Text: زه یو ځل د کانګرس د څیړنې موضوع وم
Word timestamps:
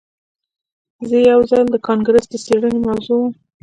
زه 1.09 1.17
یو 1.31 1.39
ځل 1.49 1.65
د 1.71 1.75
کانګرس 1.87 2.25
د 2.29 2.33
څیړنې 2.45 2.79
موضوع 2.87 3.17
وم 3.25 3.31